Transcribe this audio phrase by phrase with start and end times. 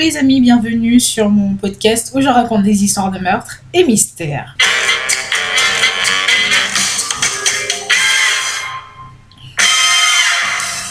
[0.00, 4.56] les amis, bienvenue sur mon podcast où je raconte des histoires de meurtres et mystères.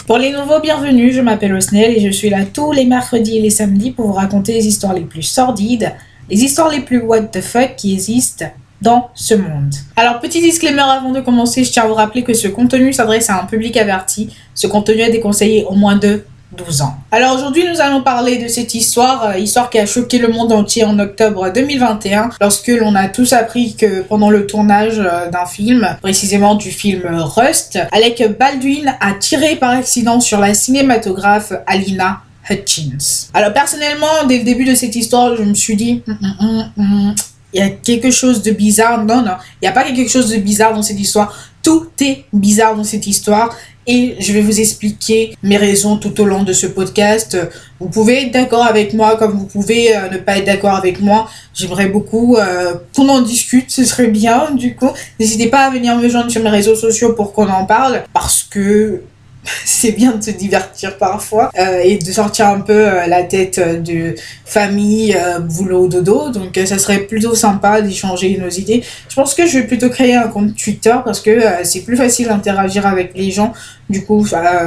[0.06, 3.42] Pour les nouveaux, bienvenue, je m'appelle Osnel et je suis là tous les mercredis et
[3.42, 5.92] les samedis pour vous raconter les histoires les plus sordides,
[6.30, 8.46] les histoires les plus what the fuck qui existent
[8.80, 9.74] dans ce monde.
[9.96, 13.32] Alors, petit disclaimer avant de commencer, je tiens à vous rappeler que ce contenu s'adresse
[13.32, 14.30] à un public averti.
[14.54, 16.96] Ce contenu est déconseillé au moins de 12 ans.
[17.12, 20.52] Alors aujourd'hui, nous allons parler de cette histoire, euh, histoire qui a choqué le monde
[20.52, 25.46] entier en octobre 2021, lorsque l'on a tous appris que pendant le tournage euh, d'un
[25.46, 32.22] film, précisément du film Rust, Alec Baldwin a tiré par accident sur la cinématographe Alina
[32.50, 33.30] Hutchins.
[33.34, 37.16] Alors personnellement, dès le début de cette histoire, je me suis dit, hum, hum, hum,
[37.54, 39.04] il y a quelque chose de bizarre.
[39.06, 41.34] Non, non, il n'y a pas quelque chose de bizarre dans cette histoire.
[41.64, 43.56] Tout est bizarre dans cette histoire
[43.90, 47.36] et je vais vous expliquer mes raisons tout au long de ce podcast.
[47.80, 51.02] Vous pouvez être d'accord avec moi comme vous pouvez euh, ne pas être d'accord avec
[51.02, 51.28] moi.
[51.56, 54.92] J'aimerais beaucoup euh, qu'on en discute, ce serait bien du coup.
[55.20, 58.44] N'hésitez pas à venir me joindre sur mes réseaux sociaux pour qu'on en parle parce
[58.44, 59.02] que
[59.66, 63.58] c'est bien de se divertir parfois euh, et de sortir un peu euh, la tête
[63.58, 66.30] euh, de famille, boulot, dodo.
[66.30, 68.84] Donc ça serait plutôt sympa d'échanger nos idées.
[69.08, 72.28] Je pense que je vais plutôt créer un compte Twitter parce que c'est plus facile
[72.28, 73.54] d'interagir avec les gens
[73.90, 74.26] du coup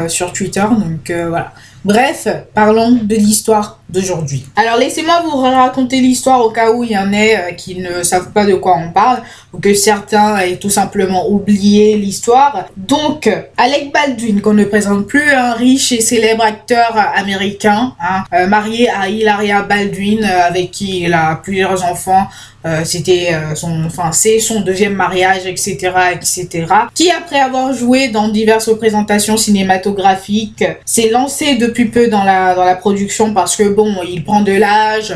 [0.09, 0.63] sur Twitter.
[0.71, 1.53] Donc voilà.
[1.85, 4.45] Bref, parlons de l'histoire d'aujourd'hui.
[4.57, 8.33] Alors laissez-moi vous raconter l'histoire au cas où il y en a qui ne savent
[8.33, 12.67] pas de quoi on parle ou que certains aient tout simplement oublié l'histoire.
[12.77, 18.47] Donc, Alec Baldwin, qu'on ne présente plus, un riche et célèbre acteur américain, hein, euh,
[18.47, 22.27] marié à Hilaria Baldwin, euh, avec qui il a plusieurs enfants,
[22.65, 26.67] euh, c'était son, enfin c'est son deuxième mariage, etc., etc.
[26.95, 32.65] Qui après avoir joué dans diverses représentations cinématographiques, s'est lancé depuis peu dans la dans
[32.65, 35.15] la production parce que bon, il prend de l'âge,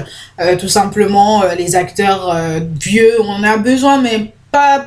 [0.59, 2.37] tout simplement les acteurs
[2.81, 4.33] vieux, on a besoin mais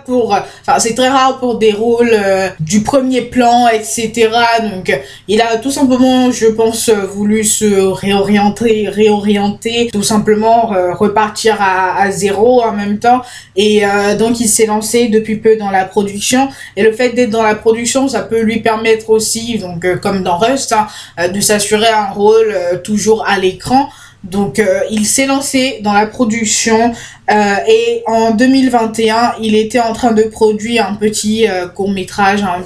[0.06, 4.30] pour enfin c'est très rare pour des rôles euh, du premier plan etc
[4.72, 4.98] donc
[5.28, 12.12] il a tout simplement je pense voulu se réorienter réorienter tout simplement euh, repartir à,
[12.12, 13.22] zéro en même temps.
[13.56, 16.50] Et euh, donc il s'est lancé depuis peu dans la production.
[16.76, 20.38] Et le fait d'être dans la production ça peut lui permettre aussi donc comme dans
[20.38, 20.88] Rust hein,
[21.30, 23.90] de s'assurer un rôle toujours à l'écran.
[24.24, 26.94] Donc il s'est lancé dans la production
[27.32, 32.42] euh, et en 2021, il était en train de produire un petit euh, court métrage,
[32.42, 32.64] un,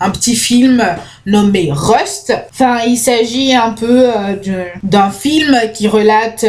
[0.00, 0.82] un petit film
[1.26, 2.32] nommé Rust.
[2.50, 6.44] Enfin, il s'agit un peu euh, d'un film qui relate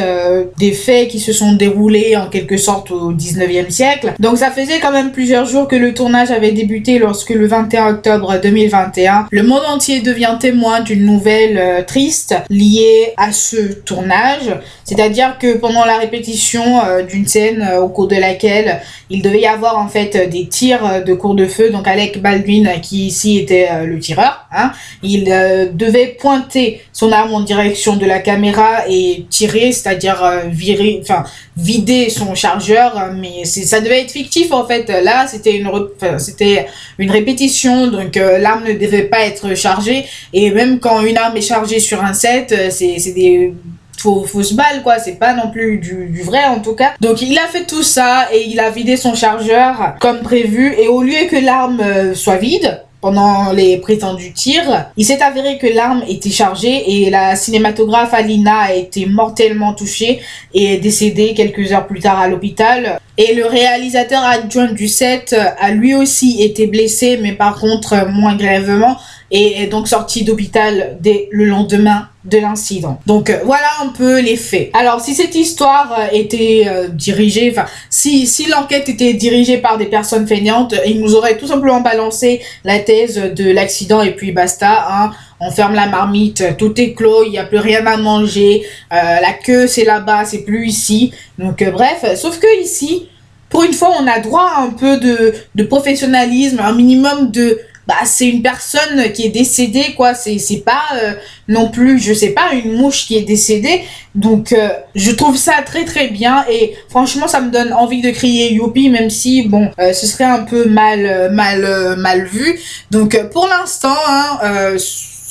[0.58, 4.14] des faits qui se sont déroulés en quelque sorte au 19e siècle.
[4.20, 7.90] Donc ça faisait quand même plusieurs jours que le tournage avait débuté lorsque le 21
[7.90, 14.56] octobre 2021, le monde entier devient témoin d'une nouvelle triste liée à ce tournage.
[14.86, 16.64] C'est-à-dire que pendant la répétition
[17.10, 21.02] d'une euh, au cours de laquelle il devait y avoir en fait des tirs euh,
[21.02, 21.70] de cours de feu.
[21.70, 24.72] Donc Alec Baldwin, qui ici était euh, le tireur, hein,
[25.04, 25.26] il
[25.74, 33.12] devait pointer son arme en direction de la caméra et tirer, c'est-à-dire vider son chargeur.
[33.16, 34.88] Mais ça devait être fictif en fait.
[34.90, 35.70] Là, c'était une,
[36.18, 36.68] c'était
[37.00, 40.06] une répétition, donc l'arme ne devait pas être chargée.
[40.34, 43.54] Et même quand une arme est chargée sur un set, c'est des
[44.02, 45.00] fausse balle quoi.
[45.00, 46.94] C'est pas non plus du, du, vrai en tout cas.
[47.00, 50.74] Donc il a fait tout ça et il a vidé son chargeur comme prévu.
[50.78, 55.58] Et au lieu que l'arme euh, soit vide pendant les prétendus tirs, il s'est avéré
[55.58, 60.20] que l'arme était chargée et la cinématographe Alina a été mortellement touchée
[60.54, 63.00] et est décédée quelques heures plus tard à l'hôpital.
[63.18, 68.36] Et le réalisateur adjoint du set a lui aussi été blessé, mais par contre moins
[68.36, 68.98] grèvement,
[69.32, 73.00] et est donc sorti d'hôpital dès le lendemain de l'incident.
[73.08, 74.70] Donc euh, voilà un peu les faits.
[74.74, 79.78] Alors si cette histoire euh, était euh, dirigée, enfin si, si l'enquête était dirigée par
[79.78, 84.32] des personnes feignantes, ils nous auraient tout simplement balancé la thèse de l'accident et puis
[84.32, 84.86] basta.
[84.90, 85.12] Hein.
[85.40, 88.62] On ferme la marmite, tout est clos, il n'y a plus rien à manger,
[88.92, 91.14] la queue c'est là-bas, c'est plus ici.
[91.40, 93.08] Donc bref, sauf que ici,
[93.50, 97.60] pour une fois, on a droit à un peu de, de professionnalisme, un minimum de
[97.88, 100.14] bah c'est une personne qui est décédée quoi.
[100.14, 101.14] C'est pas euh,
[101.48, 103.82] non plus je sais pas une mouche qui est décédée.
[104.14, 106.46] Donc euh, je trouve ça très très bien.
[106.50, 110.26] Et franchement ça me donne envie de crier youpi même si bon euh, ce serait
[110.26, 112.60] un peu mal mal mal vu.
[112.92, 114.40] Donc pour l'instant hein,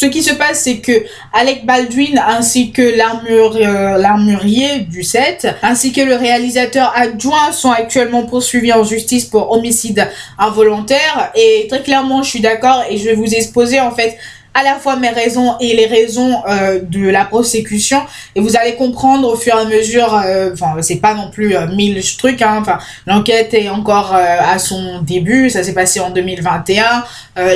[0.01, 1.05] ce qui se passe, c'est que
[1.35, 8.23] Alec Baldwin ainsi que euh, l'armurier du set, ainsi que le réalisateur adjoint sont actuellement
[8.23, 10.09] poursuivis en justice pour homicide
[10.39, 11.31] involontaire.
[11.35, 14.17] Et très clairement, je suis d'accord et je vais vous exposer en fait
[14.55, 18.01] à la fois mes raisons et les raisons euh, de la prosécution.
[18.35, 21.57] Et vous allez comprendre au fur et à mesure euh, enfin c'est pas non plus
[21.57, 25.51] euh, mille trucs hein, enfin l'enquête est encore euh, à son début.
[25.51, 27.05] Ça s'est passé en 2021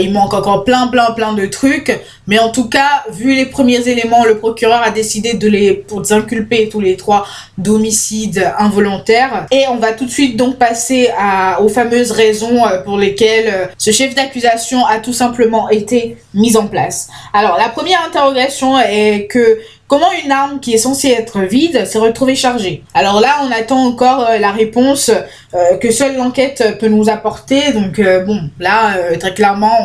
[0.00, 1.92] il manque encore plein plein plein de trucs
[2.26, 6.02] mais en tout cas vu les premiers éléments le procureur a décidé de les pour
[6.10, 7.26] inculper tous les trois
[7.58, 12.98] d'homicide involontaire et on va tout de suite donc passer à, aux fameuses raisons pour
[12.98, 18.78] lesquelles ce chef d'accusation a tout simplement été mis en place alors, la première interrogation
[18.78, 22.84] est que comment une arme qui est censée être vide s'est retrouvée chargée?
[22.94, 25.10] Alors là, on attend encore euh, la réponse
[25.54, 27.72] euh, que seule l'enquête peut nous apporter.
[27.72, 29.76] Donc euh, bon, là, très clairement,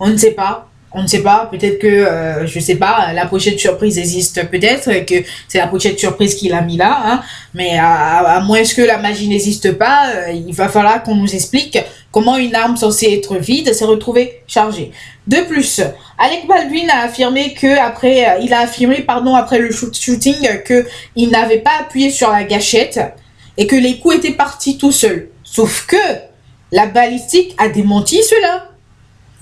[0.00, 0.68] on, ne sait pas.
[0.94, 5.24] On ne sait pas, peut-être que, je sais pas, la pochette surprise existe peut-être, que
[5.48, 7.22] c'est la pochette surprise qu'il a mis là, hein,
[7.54, 11.78] mais à, moins que la magie n'existe pas, il va falloir qu'on nous explique
[12.12, 14.92] comment une arme censée être vide s'est retrouvée chargée.
[15.26, 15.80] De plus,
[16.18, 20.86] Alec Baldwin a affirmé que après, euh, il a affirmé pardon après le shooting que
[21.16, 23.00] il n'avait pas appuyé sur la gâchette
[23.56, 25.28] et que les coups étaient partis tout seuls.
[25.44, 25.96] Sauf que
[26.72, 28.71] la balistique a démenti cela.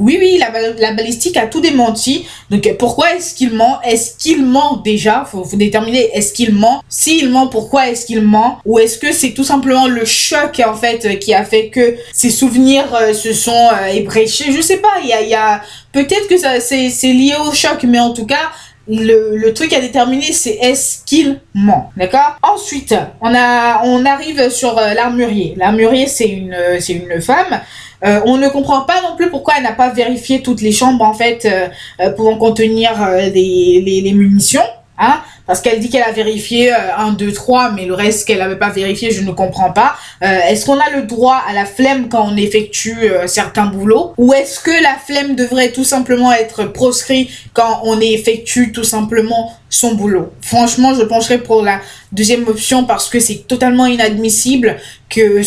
[0.00, 2.26] Oui, oui, la, la, balistique a tout démenti.
[2.48, 3.80] Donc, pourquoi est-ce qu'il ment?
[3.82, 5.26] Est-ce qu'il ment déjà?
[5.30, 6.82] Faut, faut déterminer, est-ce qu'il ment?
[6.88, 8.58] S'il ment, pourquoi est-ce qu'il ment?
[8.64, 12.30] Ou est-ce que c'est tout simplement le choc, en fait, qui a fait que ses
[12.30, 14.52] souvenirs euh, se sont euh, ébréchés?
[14.52, 15.20] Je sais pas, il y a...
[15.20, 15.60] Y a
[15.92, 18.52] Peut-être que ça c'est lié au choc, mais en tout cas,
[18.86, 22.38] le, le, truc à déterminer, c'est est-ce qu'il ment, d'accord?
[22.42, 25.54] Ensuite, on a, on arrive sur euh, l'armurier.
[25.56, 27.60] L'armurier, c'est une, c'est une femme
[28.04, 31.04] euh, on ne comprend pas non plus pourquoi elle n'a pas vérifié toutes les chambres
[31.04, 31.68] en fait euh,
[32.00, 34.62] euh pouvant contenir euh, les, les, les, munitions.
[35.02, 38.58] Hein, parce qu'elle dit qu'elle a vérifié 1, 2, 3, mais le reste qu'elle n'avait
[38.58, 39.94] pas vérifié, je ne comprends pas.
[40.20, 44.12] est-ce qu'on a le droit à la flemme quand on effectue certains boulots?
[44.18, 49.56] Ou est-ce que la flemme devrait tout simplement être proscrit quand on effectue tout simplement
[49.70, 50.34] son boulot?
[50.42, 51.80] Franchement, je pencherai pour la
[52.12, 54.76] deuxième option parce que c'est totalement inadmissible
[55.08, 55.42] que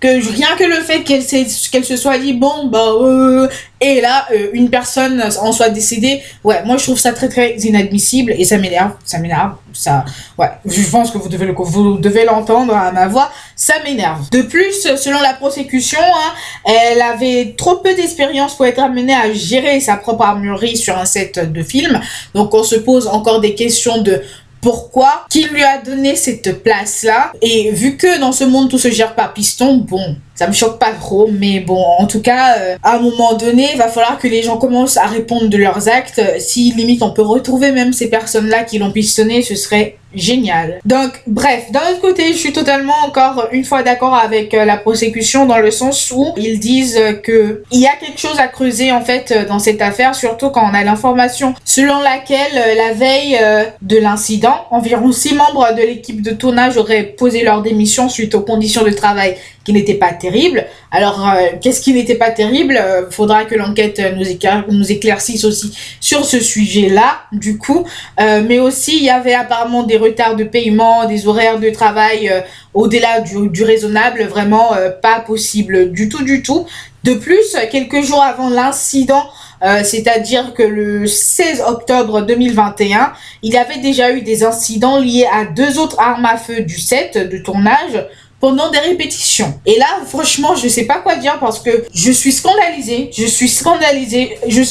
[0.00, 3.48] que rien que le fait qu'elle se soit dit bon bah euh,
[3.80, 7.56] et là euh, une personne en soit décédée ouais moi je trouve ça très très
[7.56, 10.04] inadmissible et ça m'énerve ça m'énerve ça
[10.38, 10.50] ouais.
[10.64, 14.30] Je pense que vous devez vous devez l'entendre à ma voix ça m'énerve.
[14.30, 16.32] De plus selon la prosécution hein,
[16.64, 21.06] elle avait trop peu d'expérience pour être amenée à gérer sa propre armurerie sur un
[21.06, 22.00] set de film
[22.34, 24.22] donc on se pose encore des questions de
[24.60, 27.32] pourquoi, qui lui a donné cette place-là.
[27.42, 30.78] Et vu que dans ce monde tout se gère par piston, bon, ça me choque
[30.78, 34.18] pas trop, mais bon, en tout cas, euh, à un moment donné, il va falloir
[34.18, 36.22] que les gens commencent à répondre de leurs actes.
[36.38, 40.80] Si limite on peut retrouver même ces personnes-là qui l'ont pistonné, ce serait génial.
[40.84, 44.76] Donc, bref, d'un autre côté, je suis totalement encore une fois d'accord avec euh, la
[44.76, 48.92] prosécution dans le sens où ils disent que il y a quelque chose à creuser
[48.92, 53.38] en fait euh, dans cette affaire, surtout quand on a l'information selon laquelle la veille
[53.82, 58.40] de l'incident, environ six membres de l'équipe de tournage auraient posé leur démission suite aux
[58.40, 59.36] conditions de travail
[59.68, 60.64] qui n'était pas terrible.
[60.90, 62.78] Alors, euh, qu'est-ce qui n'était pas terrible?
[62.80, 64.24] Euh, Faudra que l'enquête nous,
[64.72, 67.84] nous éclaircisse aussi sur ce sujet-là, du coup.
[68.18, 72.32] Euh, mais aussi, il y avait apparemment des retards de paiement, des horaires de travail
[72.74, 74.70] au-delà du, raisonnable, vraiment
[75.02, 76.66] pas possible du tout, du tout.
[77.04, 79.24] De plus, quelques jours avant l'incident,
[79.62, 83.12] euh, c'est-à-dire que le 16 octobre 2021,
[83.42, 87.18] il avait déjà eu des incidents liés à deux autres armes à feu du set
[87.18, 88.06] de tournage
[88.40, 89.60] pendant des répétitions.
[89.66, 93.10] Et là, franchement, je sais pas quoi dire parce que je suis scandalisée.
[93.16, 94.38] Je suis scandalisée.
[94.46, 94.62] Je,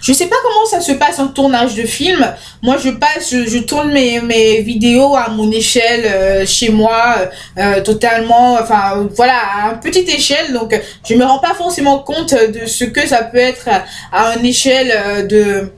[0.00, 2.34] je sais pas comment ça se passe en tournage de film.
[2.62, 7.80] Moi, je passe, je, tourne mes, mes vidéos à mon échelle euh, chez moi, euh,
[7.82, 10.52] totalement, enfin, voilà, à une petite échelle.
[10.52, 10.78] Donc,
[11.08, 13.68] je me rends pas forcément compte de ce que ça peut être
[14.12, 15.72] à une échelle euh, de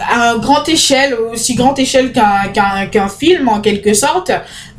[0.00, 4.30] à un grande échelle, aussi grande échelle qu'un qu'un qu'un film en quelque sorte.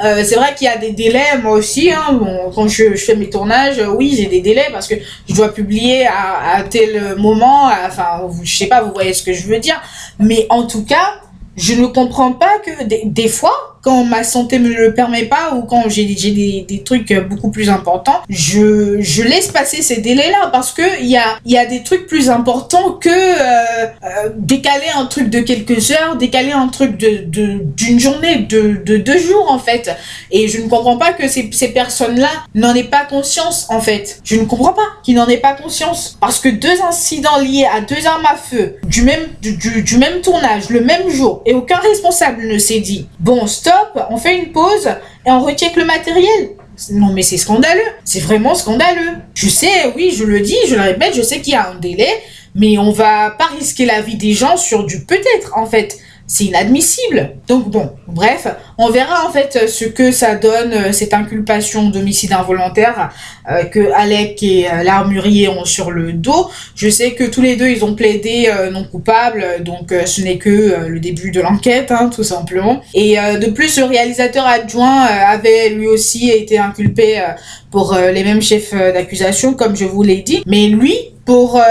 [0.04, 1.92] Euh, c'est vrai qu'il y a des délais, moi aussi.
[1.92, 4.96] Hein, bon, quand je, je, fais mes tournages, oui, j'ai des délais parce que
[5.28, 7.70] je dois publier à, à tel moment.
[7.86, 9.80] enfin, je sais pas, vous voyez ce que je veux dire.
[10.20, 11.22] Mais en tout cas,
[11.56, 15.54] je ne comprends pas que des, des fois, quand ma santé me le permet pas
[15.56, 20.50] ou quand j'ai des, des trucs beaucoup plus importants, je, je laisse passer ces délais-là
[20.52, 24.88] parce que il y a, y a des trucs plus importants que euh, euh, décaler
[24.96, 29.52] un truc de quelques heures, décaler un truc de d'une journée, de, de deux jours
[29.52, 29.92] en fait.
[30.32, 34.20] Et je ne comprends pas que ces, ces personnes-là n'en aient pas conscience en fait.
[34.24, 37.82] Je ne comprends pas qu'ils n'en aient pas conscience parce que deux incidents liés à
[37.82, 41.54] deux armes à feu du même du, du, du même tournage le même jour et
[41.54, 43.69] aucun responsable ne s'est dit bon stop
[44.10, 44.88] on fait une pause
[45.26, 46.52] et on recheck le matériel.
[46.92, 49.18] Non mais c'est scandaleux, c'est vraiment scandaleux.
[49.34, 51.76] Je sais, oui, je le dis, je le répète, je sais qu'il y a un
[51.76, 52.22] délai,
[52.56, 55.98] mais on va pas risquer la vie des gens sur du peut-être, en fait
[56.30, 57.38] c'est inadmissible.
[57.48, 58.48] Donc bon, bref,
[58.82, 63.12] on verra en fait ce que ça donne euh, cette inculpation d'homicide involontaire
[63.52, 66.50] euh, que Alec et euh, l'armurier ont sur le dos.
[66.76, 70.88] Je sais que tous les deux ils ont plaidé non coupable, donc ce n'est que
[70.88, 72.82] le début de l'enquête, hein, tout simplement.
[72.94, 77.22] Et de plus, le réalisateur adjoint avait lui aussi été inculpé
[77.70, 80.42] pour les mêmes chefs d'accusation, comme je vous l'ai dit.
[80.46, 80.96] Mais lui,
[81.26, 81.62] pour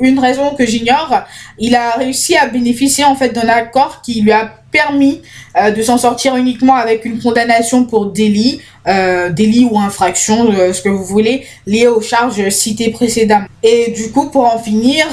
[0.00, 1.22] une raison que j'ignore,
[1.58, 5.22] il a réussi à bénéficier en fait d'un accord qui lui a permis
[5.56, 10.80] euh, de s'en sortir uniquement avec une condamnation pour délit, euh, délit ou infraction, ce
[10.80, 13.46] que vous voulez, lié aux charges citées précédemment.
[13.62, 15.06] Et du coup, pour en finir,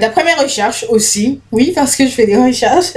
[0.00, 2.92] d'après mes recherches aussi, oui, parce que je fais des recherches,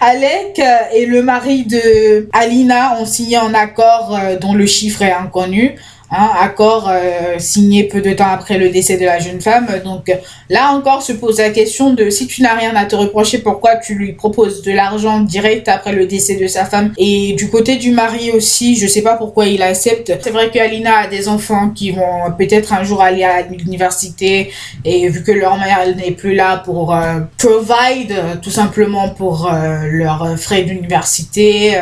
[0.00, 0.60] Alec
[0.94, 5.76] et le mari de Alina ont signé un accord dont le chiffre est inconnu.
[6.08, 9.66] Hein, accord euh, signé peu de temps après le décès de la jeune femme.
[9.84, 10.12] Donc
[10.48, 13.74] là encore se pose la question de si tu n'as rien à te reprocher, pourquoi
[13.76, 16.92] tu lui proposes de l'argent direct après le décès de sa femme?
[16.96, 20.12] Et du côté du mari aussi, je sais pas pourquoi il accepte.
[20.20, 24.52] C'est vrai que Alina a des enfants qui vont peut-être un jour aller à l'université
[24.84, 29.78] et vu que leur mère n'est plus là pour euh, provide tout simplement pour euh,
[29.84, 31.74] leurs frais d'université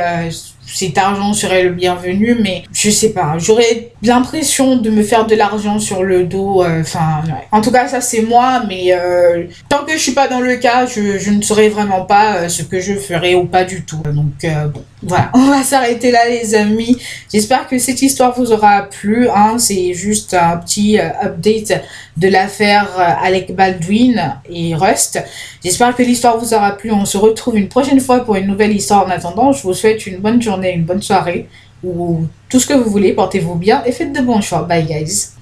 [0.66, 5.35] cet argent serait le bienvenu, mais je sais pas, j'aurais l'impression de me faire de
[5.35, 6.62] l'argent sur le dos.
[6.62, 10.28] Euh, enfin, en tout cas, ça c'est moi, mais euh, tant que je suis pas
[10.28, 13.47] dans le cas, je, je ne saurais vraiment pas euh, ce que je ferais ou
[13.47, 14.02] pas du tout.
[14.04, 16.97] Donc bon, voilà, on va s'arrêter là, les amis.
[17.33, 19.28] J'espère que cette histoire vous aura plu.
[19.28, 19.56] Hein.
[19.59, 21.83] C'est juste un petit update
[22.16, 22.88] de l'affaire
[23.23, 25.23] Alec Baldwin et Rust.
[25.62, 26.90] J'espère que l'histoire vous aura plu.
[26.92, 29.06] On se retrouve une prochaine fois pour une nouvelle histoire.
[29.06, 31.49] En attendant, je vous souhaite une bonne journée, une bonne soirée
[31.83, 33.13] ou tout ce que vous voulez.
[33.13, 34.63] Portez-vous bien et faites de bons choix.
[34.63, 35.34] Bye guys.